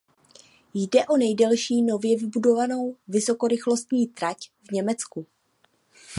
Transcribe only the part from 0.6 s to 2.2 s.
Jde o nejdelší nově